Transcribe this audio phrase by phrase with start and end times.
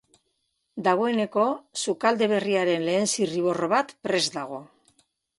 [0.85, 1.43] Dagoeneko
[1.83, 4.59] sukalde berriaren lehen zirriborro bat prest dago.